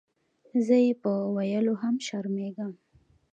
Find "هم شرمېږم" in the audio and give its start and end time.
1.81-2.71